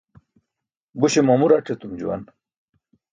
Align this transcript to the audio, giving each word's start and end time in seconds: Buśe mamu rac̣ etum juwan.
Buśe 0.99 1.21
mamu 1.27 1.45
rac̣ 1.51 1.67
etum 1.73 1.91
juwan. 1.99 2.23